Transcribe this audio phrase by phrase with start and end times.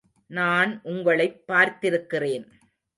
[0.27, 2.47] நான் உங்களைப் பார்த்திருக்கிறேன்.